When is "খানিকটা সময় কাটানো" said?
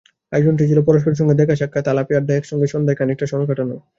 2.99-3.75